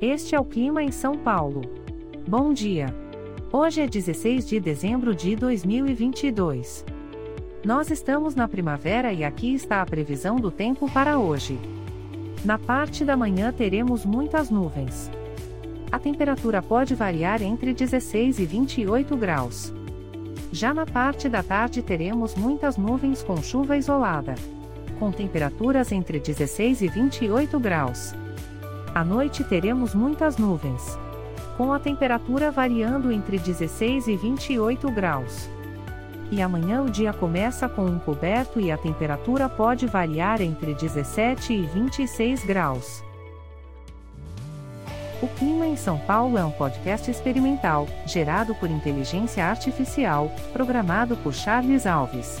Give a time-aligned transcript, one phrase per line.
[0.00, 1.62] Este é o clima em São Paulo.
[2.28, 2.94] Bom dia.
[3.50, 6.84] Hoje é 16 de dezembro de 2022.
[7.64, 11.58] Nós estamos na primavera e aqui está a previsão do tempo para hoje.
[12.44, 15.10] Na parte da manhã teremos muitas nuvens.
[15.90, 19.72] A temperatura pode variar entre 16 e 28 graus.
[20.52, 24.34] Já na parte da tarde teremos muitas nuvens com chuva isolada.
[24.98, 28.14] Com temperaturas entre 16 e 28 graus.
[28.96, 30.98] À noite teremos muitas nuvens.
[31.58, 35.50] Com a temperatura variando entre 16 e 28 graus.
[36.30, 41.52] E amanhã o dia começa com um coberto e a temperatura pode variar entre 17
[41.52, 43.04] e 26 graus.
[45.20, 51.34] O Clima em São Paulo é um podcast experimental, gerado por inteligência artificial, programado por
[51.34, 52.40] Charles Alves.